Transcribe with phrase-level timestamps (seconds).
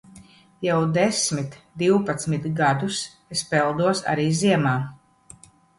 [0.67, 3.05] Jau desmit divpadsmit gadus
[3.39, 4.79] es peldos arī ziemā.